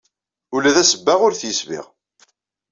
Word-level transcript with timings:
Ula 0.55 0.75
d 0.75 0.77
asbaɣ 0.83 1.19
ur 1.25 1.33
t-yesbiɣ. 1.35 1.85